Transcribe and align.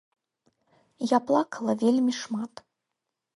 Я 1.11 1.19
плакала 1.27 1.71
вельмі 1.83 2.13
шмат. 2.21 2.65